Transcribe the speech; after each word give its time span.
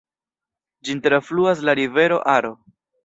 Ĝin 0.87 1.03
trafluas 1.07 1.61
la 1.69 1.77
rivero 1.81 2.19
Aro. 2.37 2.51